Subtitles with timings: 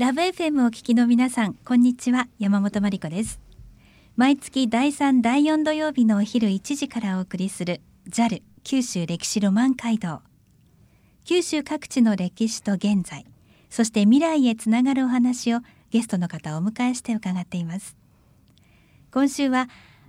[0.00, 2.26] ラブ FM を聞きの皆さんこんにちは。
[2.38, 3.38] 山本真理子です。
[4.16, 10.22] 毎月第3第4土曜日のお昼1時からお送りする JAL 九州歴史ロマン街道。
[11.26, 13.26] 九州各地の歴史と現在
[13.68, 15.58] そして未来へつながるお話を
[15.90, 17.94] ゲストの方をお迎えして伺っています。
[19.12, 19.68] 今週は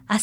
[0.09, 0.21] 明日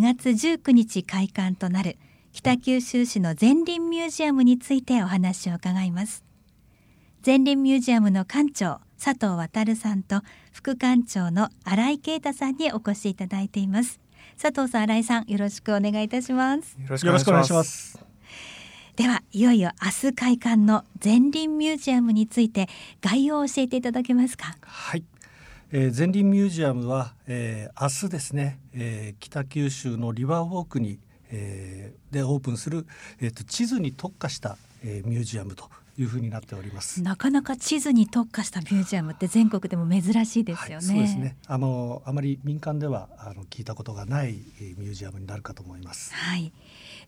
[0.00, 1.98] 月19日開館となる
[2.32, 6.24] 北九州市の前輪ミュージアムについてお話を伺います。
[7.26, 13.98] 前輪ミュージアムの館長佐藤渉さんと副館長の新井啓太さんにお越しいただいています。
[14.40, 16.78] 佐藤さん新井さんよろしくお願いいたします。
[16.80, 17.98] よろしくお願いします。
[18.94, 22.68] ではいよいよ明日開館の前輪ミュージアムについて
[23.00, 24.56] 概要を教えていただけますか？
[24.60, 25.02] はい。
[25.72, 32.86] えー、前輪ミュージアムは、えー、明日ですね、えー、北九州のリバーウォークに、えー、でオープンする、
[33.20, 37.02] えーと、地図に特化した、えー、ミュージアムというふうになっております。
[37.02, 41.36] なかなか地図に特化したミュージアムって全国でも珍しいですよね、はい、そうですね。
[41.46, 44.32] あのあまり民間ではあの聞いたことがない
[44.78, 46.14] ミュージアムになるかと思います。
[46.14, 46.52] はい。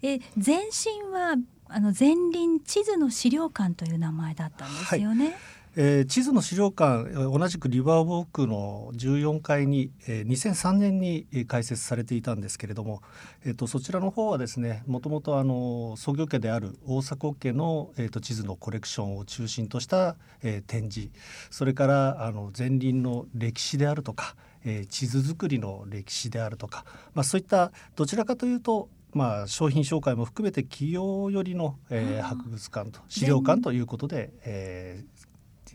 [0.03, 1.37] え前身は
[1.69, 5.35] あの前輪地図の資料館という名前だったんですよね、はい
[5.77, 13.03] えー、地図の資料館同じくリバーウォークの14階に、えー、2003年に開設されていたんですけれども、
[13.45, 21.11] えーと、そちらの方はですねもともとあの創業家である大迫家の、えーと、地図のコレクションを中心とした、えー、展示
[21.51, 35.14] それからあの前輪の歴史であるとか、えー、地図作りの歴史であるとか、まあ、そういったどちらかというとまあ、商品紹介も含めて企業寄りの、えー、博物館と資料館ということで、えー、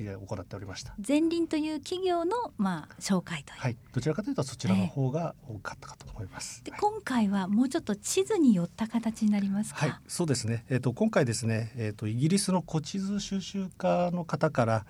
[0.06, 0.96] 行っておりました。
[1.06, 9.94] 前輪という企業のまあ紹介という、はい、どちらかというとそちらの方が多かったかと思います、で今回はもうちょっと地図によった形になりますはい。
[10.08, 10.66] そうですね。
[10.70, 14.86] えっ、ー、と今回ですねえっ、ー、とイギリスの古地図収集家の方から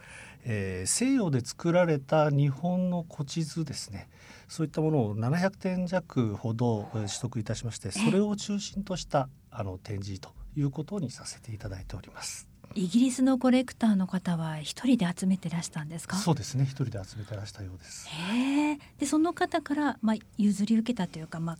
[0.45, 4.09] えー、西洋で作られた日本の古地図ですね。
[4.47, 12.48] そういったものを700点弱ほど取得いたしましてそれを中心としたあの展示ということにさせていただいております。
[12.75, 16.17] イギリスのコレクターの方は一人で集めてらしたんですか？
[16.17, 16.63] そうですね。
[16.63, 18.07] 一人で集めてらしたようです。
[18.09, 21.57] へでその方からまあ譲り受けたというかまあ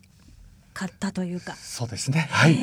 [0.73, 1.55] 買ったというか。
[1.55, 2.27] そうですね。
[2.31, 2.55] はい。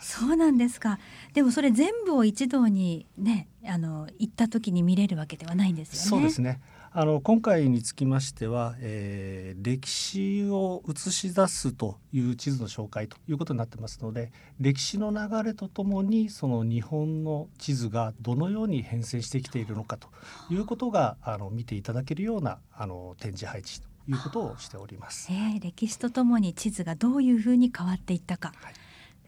[0.00, 0.98] そうなんですか。
[1.34, 6.08] でもそれ全部を一堂にねあの行った時に見れるわけではないんですよね。
[6.08, 6.60] そうですね
[6.92, 20.08] あの今回につきましては、えー、歴史を映し出すという地図の紹介ということになってますので歴史の流れとともにその日本の地図がどのように変遷してきているのかと
[20.50, 25.28] いうことがあの見ていただけるようなあの展示配置ということをしております。
[25.30, 28.74] えー、歴史とともに地図がどういうふうに変わっていったか、はい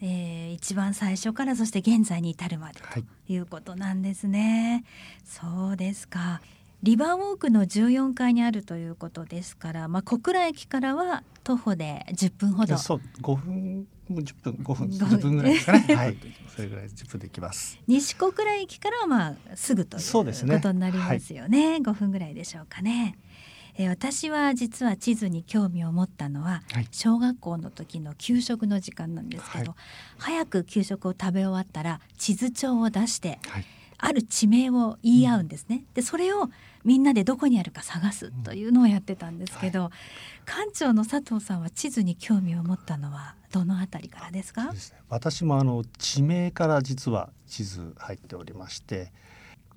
[0.00, 4.84] えー、一番最初からそして現在に至るまでということなんですね。
[4.84, 6.40] はい、そうですか。
[6.82, 12.76] リバーウォークの14階にあるということですから、まあ、小倉駅からは徒歩で10分ほど。
[12.76, 15.36] そう5分10分5分10分。
[15.36, 15.80] ぐらいですかね。
[15.94, 16.16] はい。
[16.54, 17.78] それぐらい10分で行きます。
[17.86, 20.24] 西小倉駅からはまあすぐというこ
[20.60, 21.60] とになりますよね。
[21.60, 23.16] ね、はい、5分ぐらいでしょうかね。
[23.76, 29.76] えー、私は実は地図に興味を持ったのは、はい、小学校の時の給食の時間なんですけど、はい、
[30.18, 33.64] 早く給食を食べ終わったら地図帳を出して、はい、
[33.98, 35.76] ある地名を言い合うんですね。
[35.76, 36.50] うん、でそれを
[36.84, 39.92] みんなでどこにあるか探すというのをやってたんですけど、うんはい、
[40.46, 44.78] 館長の佐藤さんは地図に興味を持ったのはどのあたりからですか、ね、
[45.08, 49.12] 私もあの地名から実は地図入っておりまして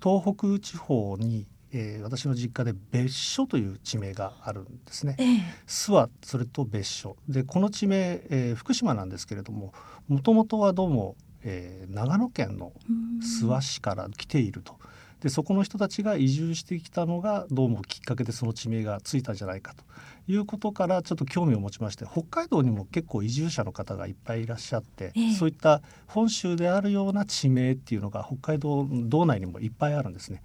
[0.02, 5.16] 東北地方にえー、私の実家で別所という地名があるんですね。
[5.18, 7.16] ええ、諏訪それと別所。
[7.28, 9.74] でこの地名、えー、福島なんですけれども
[10.08, 12.72] もともとはどうも、えー、長野県の
[13.20, 14.78] 諏訪市から来ていると
[15.20, 19.84] でそこの人たちが移住してきたのがどうもきっかけでその地名がついたんじゃないかと
[20.28, 30.42] いうことからちょっと興味を持ちまして北海道にも結構移住者の方がいっぱいいらっしゃって、えそういった本州であるような地名っていうのが北海道道内にもいっぱいあるんですね。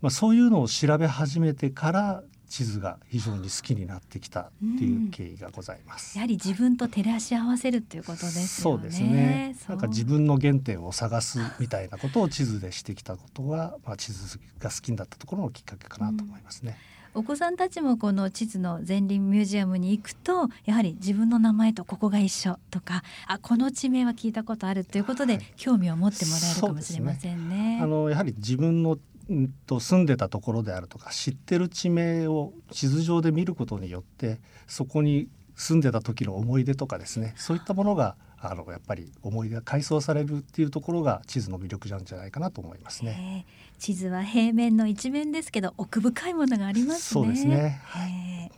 [0.00, 6.16] まあ、そういうのを調べ始めてから地図が非常に好きになってきたっていう経緯がございます。
[6.16, 8.46] うん、やはり自分と照らし合わせるっていうことですよね。
[8.46, 9.56] そうですね。
[9.68, 16.78] なんか自分の原点を探すみたいなことを地図でしてきたことが、まあ地図が好きになったところのきっかけかなと思いますね。
[17.14, 27.76] うん、お子さんたちもこの地図の前輪ミュージアムに行くとやはり自分の名前とここが一緒とかあこの地名は聞いたことあるということで興味を持ってもらえるかもしれませんね。
[27.76, 28.98] ねあのやはり自分の
[29.66, 43.46] と住んでたところであるとか知ってる地名を地図上で見ることによってそこに住んでた時の思い出とかですねそういったものがあのやっぱり思い出が回想されるっていうところが地図の魅力なんじゃないかなと思いますね。
[43.78, 47.24] 地図は平面の一面ですけど奥深いものがありますね。
[47.24, 47.80] そうですね。
[47.84, 48.52] はい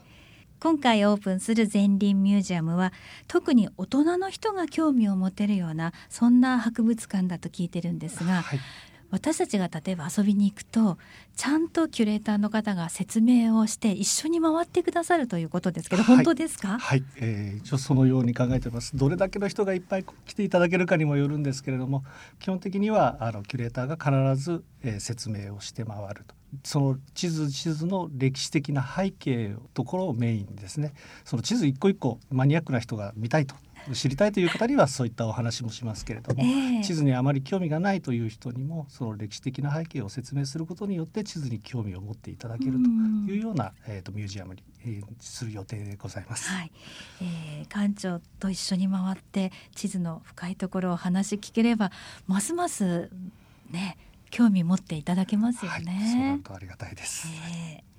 [0.62, 2.92] 今回オープンする前輪ミュージアムは
[3.26, 8.60] 特に大人の人が興味を持てるようなそんな博物館だと聞いてるんですが、はい、
[9.10, 10.98] 私たちが例えば遊びに行くと
[11.36, 16.78] ちゃんとキュレーターの方が説明をして一緒に回ってくださるということですけど、本当ですか？
[16.78, 18.96] はい、えー、一応そのように考えてます。
[18.96, 22.04] どれだけの人がいっぱい来ていただけるかにもよるんですけれども
[22.38, 23.96] 基本的にはあのキュレーターが
[24.32, 26.34] 必ず、えー、説明をして回ると。
[26.64, 30.92] その地図地図の歴史的な背景ところをメインにですね。
[31.24, 33.54] その地図一個一個マニアックな人が見たいと
[33.92, 42.78] 知りたいという方にはそういったお話もしますけれども、えー、地図にあまり興味がないという人にもその歴史的な背景を説明することによって地図に興味を持っていただけると
[43.32, 46.48] いうような、えーと、ミュージアムに、えー、する予定でございます。
[46.50, 46.72] はい、
[47.22, 51.90] えー、館長と一緒に回って地図の深いところを話聞ければ
[52.26, 53.10] ますます
[53.70, 53.96] ね
[54.30, 56.40] 興味持っていただけますよね。
[56.46, 57.28] はい、ありがたいです。
[57.52, 57.90] えー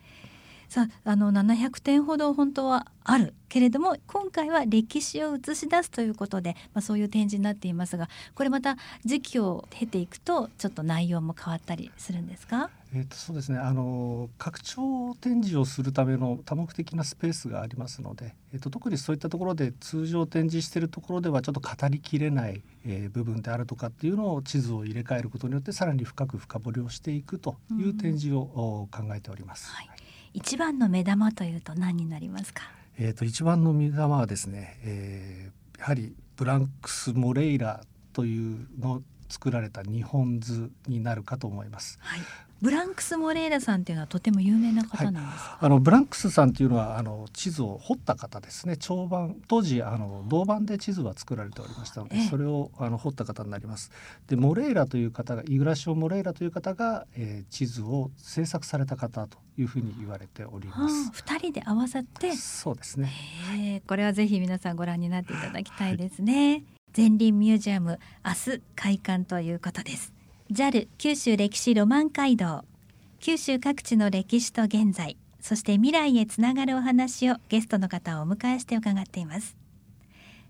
[0.72, 12.70] さああの700点ほど本当はあるけれども今回は歴史を映し出すということで、まあ、そういう展示になっていますがこれまた時期を経ていくとちょっと内容も変わったりするんですか？
[12.94, 29.72] えー、とそうですねあの拡張展示をするための多目的なスペースがありますので、えー、と特にそういったところで通常展示しているところではちょっと語りきれない、えー、部分であるとかっていうのを地図を入れ替えることによってさらに深く深掘りをしていくという展示を、考えております。
[29.72, 29.90] はい
[30.34, 32.64] 一番の目玉というと何になりますか？
[33.04, 37.84] えっ、と一番の目玉はですね、えー、やはりブランクスモレイラ
[38.14, 41.98] というの作られた日本図になるかと思います。
[42.00, 42.20] はい、
[42.62, 48.78] ブランクス・モレーラさんっていうのはとても有名な方なんですか、はい、あのブランクスさんっていうのはあの地図を彫った方ですね。
[48.78, 53.92] 長板当時あの銅板で地図は作られておりましたので、それをあの彫った方になります。
[54.28, 61.12] でモレーラという方がイグラシオ・モレーラという方が、えー、地図を制作された方というふうに言われております。
[61.14, 62.36] 二、人で合わさって。
[62.36, 66.64] そうですね、これはぜひ皆さんご覧になっていただきたいですね、はい、
[66.96, 70.14] 前輪ミュージアム明日開館ということです
[70.52, 72.66] JAL 九州歴史ロマン街道。
[73.22, 79.56] 九州各地の歴史と現在そして未来へつながるお話をゲストの方をお迎えして伺っています。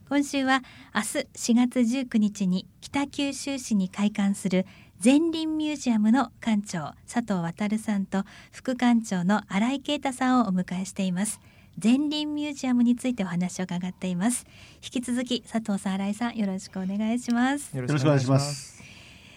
[0.10, 0.64] 今週は
[0.96, 4.66] 明日4月19日に北九州市に開館する
[5.04, 11.40] 前輪ミュージアムの館長佐藤渉さんと副館長の新井啓太さんをお迎えしています。
[11.82, 14.48] 前輪ミュージアムについてお話を伺っています。
[14.84, 17.78] 引き続き佐藤さん新井さんよろしくお願いします。
[17.78, 18.81] よろしくお願いします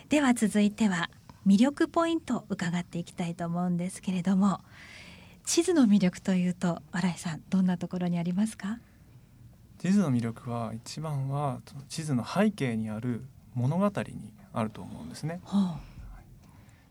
[0.09, 1.11] では続いては
[1.47, 4.61] 魅力ポイントを伺っていきたいと思うんですけれども
[5.45, 8.79] 地図の魅力というと新井さんどんなところにありますか？
[9.79, 13.25] 地図の魅力は一番は地図の背景にある
[13.55, 16.21] 物語にあると思うんですね、はあ、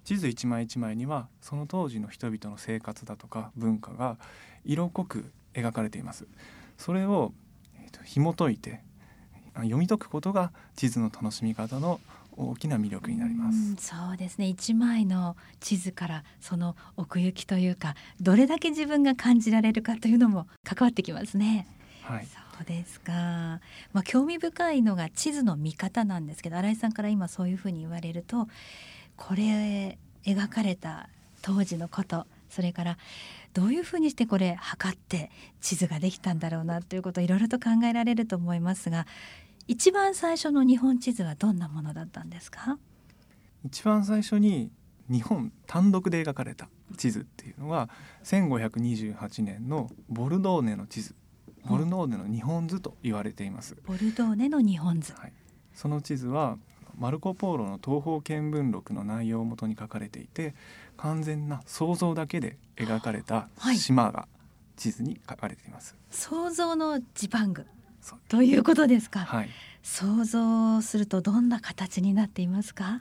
[0.04, 4.18] 地図一枚一枚にはその当時の人々の生活だとか文化が
[4.66, 6.28] 色濃く描かれています。
[6.78, 7.34] それを、
[7.80, 8.82] えーと、紐解いて
[9.56, 12.00] 読み解くことが地図の楽しみ方の
[12.38, 13.76] 大きな魅力になります。
[13.78, 21.68] そうですね一枚の地図からその奥行きというかどれだけ自分が感じられるかというのも関わってきますね。
[22.04, 23.12] はい、そうですか、
[23.94, 28.50] まあ、興味深いのが地図の見方なんですけど新井さんから今そういうふうに言われると
[29.16, 31.08] これ描かれた
[31.42, 32.98] 当時のことそれから
[33.54, 35.32] どういうふうにしてこれ測って
[35.62, 39.06] 地図ができたんだろうなということいろいろと考えられると思いますが
[39.68, 42.78] 一番最初の日本地図はどんなものだったんですか？
[43.66, 44.72] 一番最初に
[45.10, 47.90] 日本単独で描かれた地図っていうのは
[48.24, 51.16] 1528年のボルドーネの地図。
[51.66, 53.78] ボルドーネの日本図と言われています。
[53.86, 55.34] ボルドーネの日本図、はい、
[55.74, 56.58] その地図は
[56.98, 60.56] マルコ・ポーロの東方見聞録の内容をもとに書かれていて
[60.98, 64.28] 完全な想像だけで描かれた島が
[64.76, 67.66] 地図に書かれています、はい、想像のジパング
[68.28, 69.50] ということですか、はい、
[69.82, 73.00] 想像するとどんな形になっていますか？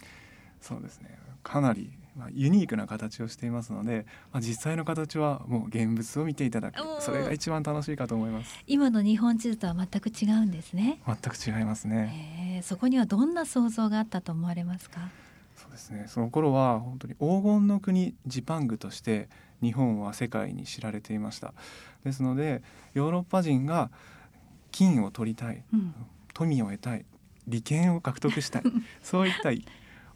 [0.60, 1.18] そうですね。
[1.42, 6.76] かなりまあ、ユニークな形をしていますので、まあ、実際の形はもう現物を見ていただく。
[7.00, 8.62] それが一番楽しいかと思います。
[8.66, 11.00] 今の日本地図とは全く違うんですね。
[11.06, 15.08] 全く違いますね、えー、そこにはどんな想像があったと思われますか？
[15.56, 16.04] そうですね。
[16.06, 19.30] その頃は本当に黄金の国ジパングとして
[19.62, 21.54] 日本は世界に知られていました。
[22.04, 23.90] ですのでヨーロッパ人が
[24.72, 25.94] 金を取りたい、うん、
[26.34, 27.04] 富を得たい
[27.46, 28.62] 利権を獲得したい
[29.02, 29.50] そういった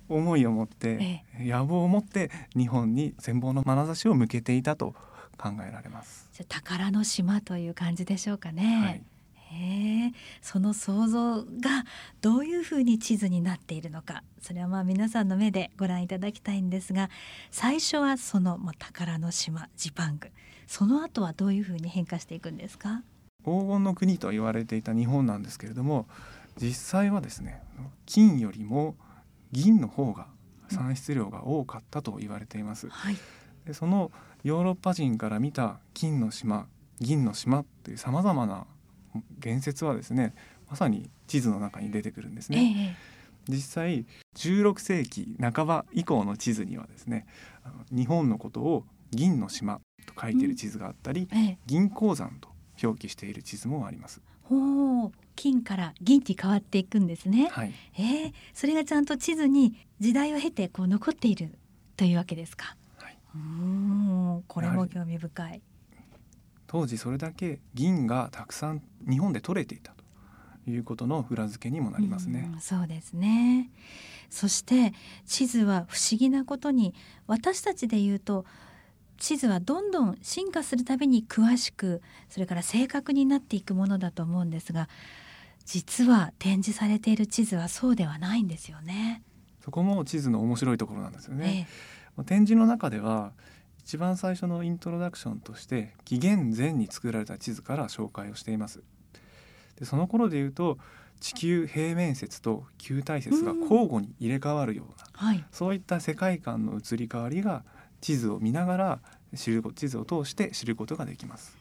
[0.09, 4.95] 思いを持って、ええ、野望を持って日本に羨望の眼差しを向けていたと
[5.37, 6.29] 考えられます。
[6.33, 8.83] じゃ宝の島という感じでしょうかね。
[8.83, 9.03] はい。
[9.49, 11.85] へその想像が
[12.21, 14.23] どういうふうに地図になっているのか。
[14.41, 17.11] それはまあ皆さんの目でご覧いただきたいんですが
[17.51, 20.31] 最初はその宝の島ジパング。
[20.67, 23.03] その後はどういうふうに変化していくんですか？
[23.47, 26.07] 黄金の国と言われていた日本なんですけれども
[26.61, 27.63] 実際はですね
[28.05, 28.97] 金よりも
[29.53, 30.27] 銀の方が
[30.69, 32.89] 産出量が多かったと言われています。
[32.89, 33.17] はい、
[33.65, 34.11] でその
[34.43, 36.67] ヨーロッパ人から見た金の島
[37.01, 38.67] 銀の島っていうさまざまな
[39.39, 40.35] 言説はですね
[40.69, 42.97] まさに地図の中に出てくるんですね。
[42.99, 43.17] え
[43.49, 47.27] 実際16世紀半ば以降の地図にはですね
[47.93, 52.49] 日本のことを銀の島と書いている地図があったり、え、銀鉱山と
[52.83, 54.21] 表記している地図もあります。
[54.45, 57.49] ほう金から銀に変わっていくんですね。
[57.51, 61.51] はい、えー、それがちゃんと地図に時代を経てこう残っている
[61.97, 62.77] というわけですか。
[62.99, 65.63] はい、うんこれも興味深い。
[66.67, 69.93] 当時それだけ銀がたくさん日本で取れていた
[70.65, 72.51] ということの裏付けにもなりますね。
[72.57, 73.71] うそうですね。
[74.31, 74.93] そして
[75.27, 76.95] 地図は不思議なことに
[77.27, 78.45] 私たちで言うと
[79.19, 84.89] 地図はどんどん進化するたびに詳しくそれから正確になっていくものだと思うんですが
[85.65, 89.23] 実は展示されている地図はそうではないんですよね。
[89.65, 91.67] そこも地図の面白いところなんですよね。
[92.17, 93.33] ええ、展示の中では
[93.81, 98.83] 一番最初のイントロダクションとして紀元前に作られた地図から紹介をしています。
[99.77, 100.79] でその頃で言うと
[101.19, 107.65] 地球平面説と球体説が交互に入れ替わるような、はい、そういった世界観の移り変わりが
[108.01, 108.99] 地図を見ながら
[109.35, 111.57] 知る地図を通して知ることができます。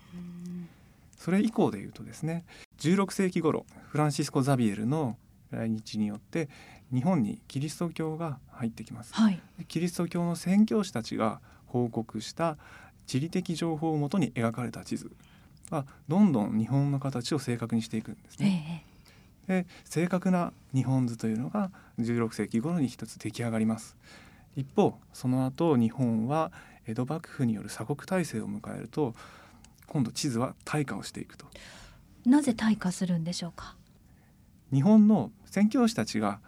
[1.18, 2.46] それ以降で言うとですね
[2.80, 5.18] 16世紀頃フランシスコ・ザビエルの
[5.50, 6.50] 来日によって
[6.94, 12.58] 日本にキリスト教が入ってきます、はい、キリスト教の宣教師たちが報告した
[13.08, 15.12] 地理的情報をもとに描かれた地図
[15.72, 18.86] がどんどん日本の形を正確にしていくんですね。
[19.48, 23.98] ええ、で正確な日本図というのが16世紀頃に一つ出来上がります。
[24.56, 26.52] 一方その後日本は
[26.88, 29.16] 江戸幕府による鎖国体制を迎えると
[29.88, 31.46] 今度地図は退化をしていくと。
[32.26, 33.76] なぜ退化するんでしょうか？
[34.74, 36.40] 日本の宣教師たちが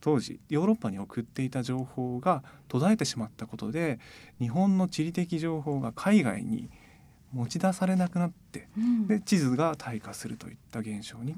[0.00, 3.98] 当時ヨーロッパに送っていた情報が途絶えてしまったことで
[4.38, 6.68] 日本の地理的情報が海外に
[7.32, 11.36] 持ち出されなくなって、うん、で地図が退化するといった現象に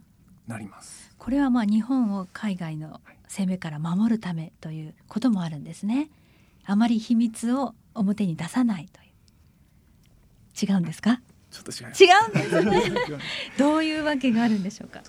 [0.49, 1.15] なります。
[1.17, 6.11] これはまあ日本を海外の攻めから守るためということもあるんですね。
[6.65, 10.71] あまり秘密を表に出さないという。
[10.73, 11.21] 違うんですか？
[11.51, 11.89] ちょっと違う。
[11.89, 13.19] んですね。
[13.59, 15.03] どういうわけがあるんでしょうか？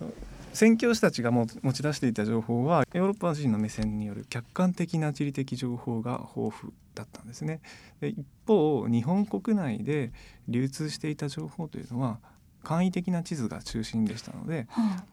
[0.53, 7.59] 宣教師たちがも持ち出していた情報はヨーロッパ人の目線による客観的な地理的情報が豊富だったんですね。
[7.99, 10.13] で一方日本国内で
[10.47, 12.19] 流通していた情報というのは
[12.63, 15.05] 簡易的な地図が中心でしたので、はあ、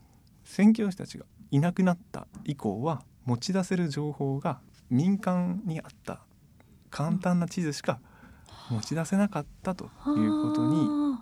[0.44, 6.20] 宣教師たちがいなくなった以降は持ち出せる情報が民間にあった。
[6.90, 8.00] 簡単な地図しか
[8.70, 9.88] 持ち出せなかったとい
[10.26, 11.18] うことに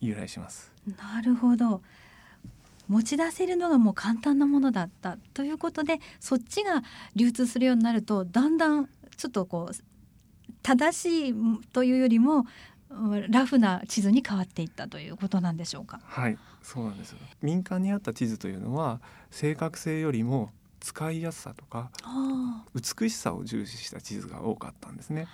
[0.00, 0.72] 由来します。
[0.96, 1.80] なるほど。
[2.88, 6.82] 持ち出せるのがもう簡単なものだったということでそっちが
[7.14, 9.74] 流通するようになるとだんだんちょっとこう
[10.62, 11.34] 正しい
[11.72, 12.46] というよりも
[13.28, 16.00] ラフな地図に変わっていったということなんでしょうか。
[16.04, 21.90] はいそうなんです民間にあった地図というのは正確性よりも使いやすさとか
[22.74, 25.26] 美しさを重視した地図が多かったんですね。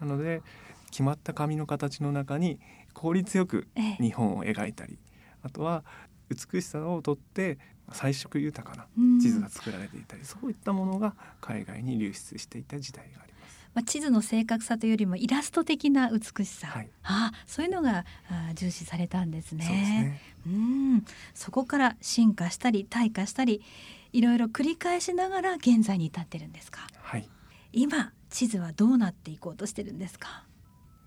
[0.00, 0.42] なので
[0.90, 2.58] 決まった紙の形の中に
[2.94, 3.68] 効率よく
[4.00, 4.98] 日本を描いたり、
[5.42, 5.84] あとは
[6.28, 7.58] 美しさをとって
[7.92, 8.86] 彩色豊かな
[9.20, 13.39] 地図が作られていたり、そういったものが海外に流出していた時代があります。
[13.72, 19.64] まあ、地図の正確さというよりもイラスト的な美しさ、はい、あそういうのがあ重視されたんですね。
[19.64, 20.20] そうですね。
[20.46, 21.04] うん。
[21.34, 23.62] そこから進化したり退化したり
[24.12, 27.28] いろいろ繰り返しながら現在に至ってるんですか、はい、
[27.72, 30.44] 今地図はどうなっていこうとしてるんですか？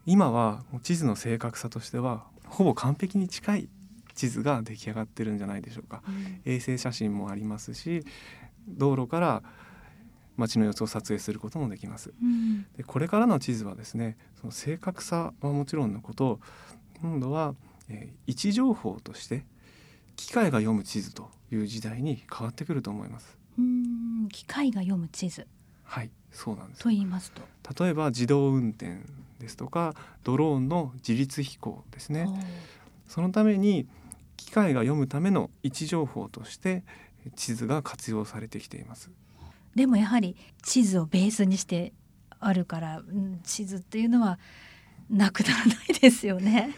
[0.05, 3.70] 今は地図の正確さとしてはほぼ完璧に近い
[4.15, 8.05] 地図が出来上がってるんじゃないでしょうか、うん、衛星写真もありますし
[8.67, 9.43] 道路から
[10.38, 16.40] 街の様子を撮影することもできます、うん、でこれからの地図はですねその正確さはもちろんのこと
[17.02, 17.56] 今度は、
[17.90, 19.46] えー、位置情報として
[20.16, 23.38] 機械が読む地図という時代に変わってくると思います。
[23.58, 24.30] うん。
[24.30, 25.48] 機械が読む地図。
[25.84, 26.82] はいそうなんです。
[26.82, 27.42] と言いますと。
[27.84, 29.02] 例えば自動運転
[29.40, 32.28] ですとかドローンの自律飛行ですね。
[33.08, 33.88] そのために
[34.38, 36.84] 機械が読むための位置情報として
[37.36, 39.12] 地図が活用されてきています
[39.75, 41.94] でもやはり地図をベースにして
[42.39, 44.39] あるから、うん、地図っていうのは
[45.10, 46.75] なくならないですよね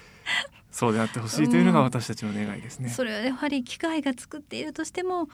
[0.75, 2.89] そうであってほしいというのが私たちの願いですね。
[2.89, 5.29] それはやはり機械が作っているとしても、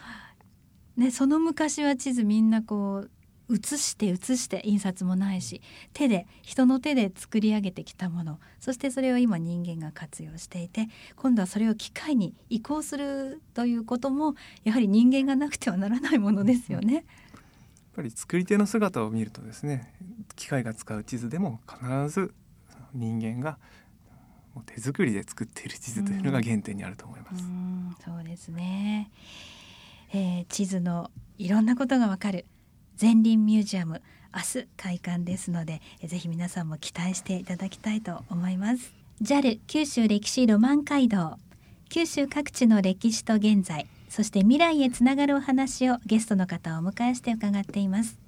[0.97, 3.11] ね、その昔は地図みんなこう
[3.49, 5.61] 写して写して印刷もないし
[5.93, 17.03] 手で人の手で作り上げてきたものそしてそれを今人間が活用していて今度はそれを機械に移行するということもやはり人間がなくてはならないものですよね。
[17.91, 19.93] やっぱり作り手の姿を見るとですね
[20.37, 22.33] 機械が使う地図でも必ず
[22.93, 23.57] 人間が
[24.65, 27.43] 手作りで作っている地図というのが原点にあると思います。
[27.43, 29.11] うそうですね、
[30.13, 32.45] えー、地図のいろんなことがわかる
[32.99, 34.01] 前輪ミュージアム
[34.33, 38.93] 明日開館ですのでぜひ皆さんも期待していただきたいと思います。
[39.21, 41.37] JAL 九州歴史ロマン街道。
[41.89, 48.19] 九州各地の歴史と現在そして未来へつながるお話をゲストの方をお迎えして伺っています。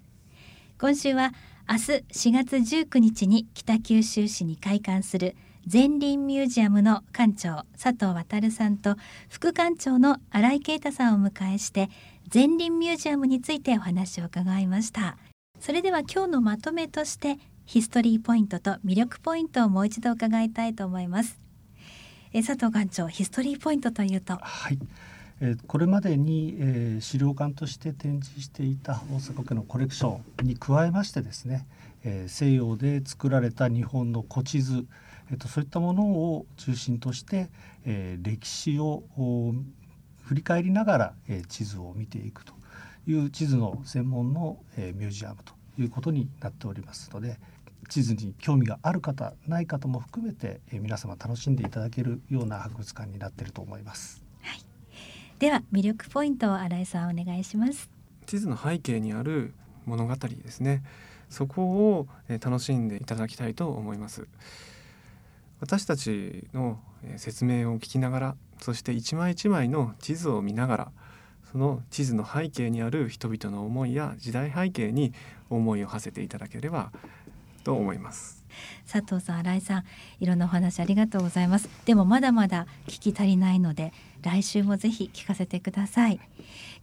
[0.80, 1.34] 今週は
[1.70, 5.36] 明日4月19日に北九州市に開館する
[5.70, 8.96] 前輪ミュージアムの館長佐藤渉さんと
[9.28, 11.90] 副館長の新井啓太さんをお迎えして
[12.34, 15.18] 前輪ミュージアムについてお話を伺いました。
[15.60, 21.38] それでは今日のまとめとしてヒストリーポイントと魅力ポイントをもう一度伺いたいと思います。
[22.32, 24.38] え佐藤館長ヒストリーポイントというと？
[24.38, 24.80] はい。
[25.42, 31.68] えこれまでに、え、資料館として展示していた大阪家のコレクションに加えましてですね、
[32.04, 34.86] え、西洋で作られた日本の古地図、
[35.32, 37.50] えーと、そういったものを中心として、
[37.86, 39.04] え、歴史を
[40.24, 42.54] 振り返りながら、え地図を見ていくと
[43.08, 47.38] いう地図の専門の、えミュージアムということになっておりますので
[47.90, 54.23] 地図に興味がある方ない方も含めて、え皆様楽しんでいただけるような博物館になっていると思います。
[55.44, 57.90] では魅力ポイントを新井さんお願いします。
[58.26, 59.54] 地図の背景にある
[59.86, 60.84] 物語ですね。
[61.30, 64.26] そこを楽しんでいただきたいと思います。
[65.60, 66.80] 私たちの
[67.18, 70.92] 説明を聞きながらそして一枚一枚の地図を見ながら
[71.52, 75.12] その地図の背景にある人々の思いや時代背景に
[75.50, 76.94] 思いを馳せていただければ
[77.63, 78.43] と思います。
[78.89, 79.83] 佐藤さん新井さん
[80.20, 81.70] いろんなお話ありがとうございます。
[81.85, 86.20] でもまだまだ聞き足りないので来週もぜひ聞かせてください。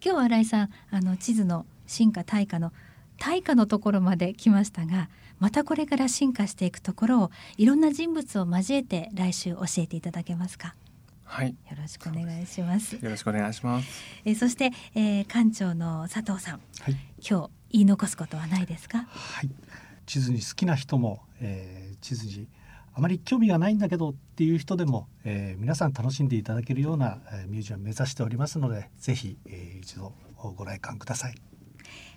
[0.04, 2.72] 今日は新井さんあの地図の進化大化の
[3.18, 10.74] 大化のところまで来ましたがまたこれから進化していくところをいろんな人物を交えて来週教えていただけますか？
[11.24, 12.96] はい、よろしくお願いします。
[12.96, 13.88] よろしくお願いします。
[14.24, 19.06] えー、そして、えー、館長の佐藤さん、はい、今日言い残すことはないですか？
[19.08, 19.50] はい、
[20.10, 22.48] 地図に好きな人も、えー、地図に
[22.92, 31.34] あまり興味がないんだけどっていう人でも、えー、皆さん楽しんでいただけるような、えー、ミュージアム目指しておりますので、ぜひ、えー、一度ご来館ください。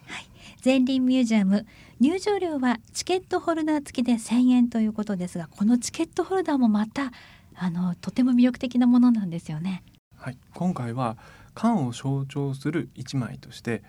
[0.08, 0.26] はい、
[0.66, 1.68] 前輪ミュージアム
[2.00, 7.12] 入場料はチケットホルダー付きで1000円ということですがこのチケットホルダーもまた
[7.54, 9.84] あのとても魅力的なものなんですよね。
[10.18, 11.16] はい、今回は
[11.54, 13.84] 缶を象徴する一枚として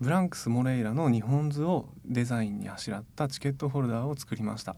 [0.00, 4.76] ブランクス・モレイラの日本図をデザインにあしらったチケットホルダーを作りました。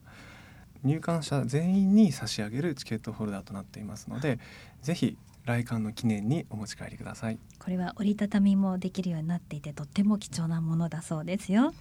[0.85, 4.39] 入館者全員に差し上げるチケットホルダーとなっていますので
[4.83, 7.39] ぜひ来館の記念にお持ち帰りください。
[7.59, 11.73] これは折りたたみもできるようになっていてとっても貴重なものだそうですよ。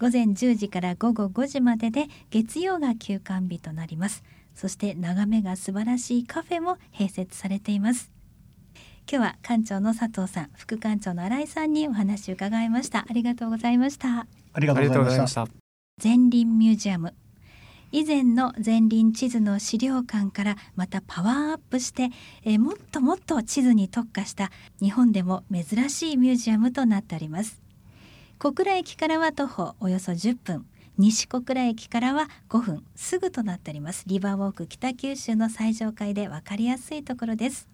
[0.00, 4.22] 午前10時から午後5時までで月曜が休館日となります。
[4.54, 8.11] そして眺めが素晴らしいカフェも併設されています。
[9.12, 13.00] 今日は館長の佐藤さん副館長の新井さんにお話を伺いました。
[13.06, 14.26] ありがとうございました。
[14.54, 15.46] ありがとうございました。
[16.02, 17.12] 前輪ミュージアム。
[17.90, 22.08] 以前の前輪地図の資料館からまたパワーアップして、
[22.44, 27.60] えー、もっともっと地図に特化した日本でも珍しいミュージアムとなっております。
[28.38, 30.64] 小倉駅からは徒歩およそ10分。
[30.96, 32.82] 西小倉駅からは5分。
[32.96, 34.04] すぐとなっております。
[34.06, 37.68] リバーウォーク北九州の最上階で分かりやすいところです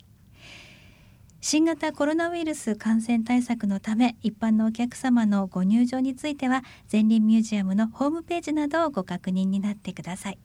[1.40, 10.38] 新型コロナウイルス感染対策のため一般のお客様のご入場については前輪ミュージアムのホームページなどをご確認になってください。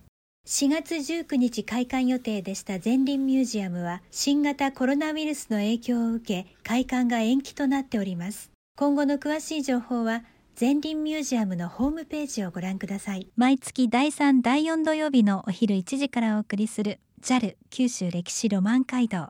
[0.45, 8.51] 4月19日開館予定でした前輪ミュージアムは新型コロナウイルスの影響を受け開館が延期となっております。
[8.77, 10.23] 今後の詳しい情報は
[10.59, 13.27] 前輪ミュージアムのホームページをご覧ください。
[13.35, 19.29] 毎月第3第4土曜日のお昼1時からお送りする JAL 九州歴史ロマン街道。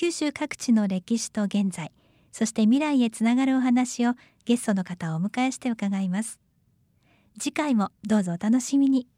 [0.00, 1.90] 九州各地の歴史と現在
[2.30, 4.12] そして未来へつながるお話を
[4.44, 6.38] ゲストの方をお迎えして伺います。
[7.36, 9.08] 次回もどうぞお楽しみに。